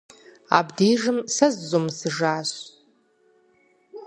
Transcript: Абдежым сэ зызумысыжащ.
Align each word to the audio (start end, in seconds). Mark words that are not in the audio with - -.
Абдежым 0.57 1.17
сэ 1.35 1.47
зызумысыжащ. 1.53 2.51